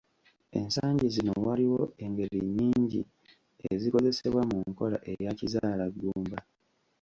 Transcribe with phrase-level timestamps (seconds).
[0.59, 3.01] Ensangi zino waliwo engeri nnyingi
[3.71, 6.39] ezikozesebwa mu nkola eya kizaalaggumba.